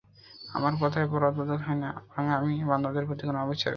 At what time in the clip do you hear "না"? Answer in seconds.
1.83-1.89, 3.57-3.69